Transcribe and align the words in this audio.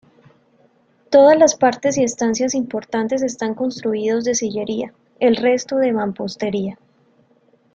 Todas 1.11 1.37
las 1.37 1.53
partes 1.53 1.95
y 1.99 2.03
estancias 2.03 2.55
importantes 2.55 3.21
están 3.21 3.53
construidos 3.53 4.23
de 4.25 4.33
sillería, 4.33 4.95
el 5.19 5.35
resto 5.35 5.75
de 5.75 5.91
mampostería. 5.91 6.79